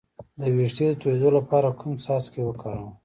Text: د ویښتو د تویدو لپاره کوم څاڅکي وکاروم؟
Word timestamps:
د 0.39 0.41
ویښتو 0.55 0.83
د 0.89 0.93
تویدو 1.01 1.29
لپاره 1.37 1.69
کوم 1.79 1.93
څاڅکي 2.05 2.41
وکاروم؟ 2.45 2.93